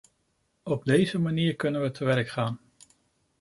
Op 0.63 0.83
deze 0.85 1.19
manier 1.19 1.55
kunnen 1.55 1.81
we 1.81 1.91
te 1.91 2.05
werk 2.05 2.29
gaan. 2.29 2.59